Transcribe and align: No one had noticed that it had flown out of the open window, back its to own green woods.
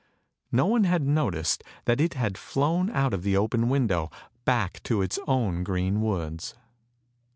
No 0.51 0.65
one 0.65 0.83
had 0.85 1.03
noticed 1.03 1.63
that 1.85 2.01
it 2.01 2.15
had 2.15 2.35
flown 2.35 2.89
out 2.89 3.13
of 3.13 3.21
the 3.21 3.37
open 3.37 3.69
window, 3.69 4.09
back 4.45 4.81
its 4.83 5.15
to 5.17 5.23
own 5.27 5.63
green 5.63 6.01
woods. 6.01 6.55